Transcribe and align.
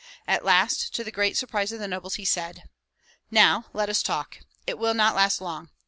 At 0.27 0.43
last, 0.43 0.95
to 0.95 1.03
the 1.03 1.11
great 1.11 1.37
surprise 1.37 1.71
of 1.71 1.79
the 1.79 1.87
nobles, 1.87 2.15
he 2.15 2.25
said, 2.25 2.63
"Now 3.29 3.65
let 3.71 3.87
us 3.87 4.01
talk; 4.01 4.39
it 4.65 4.79
will 4.79 4.95
not 4.95 5.13
last 5.13 5.41
long. 5.41 5.69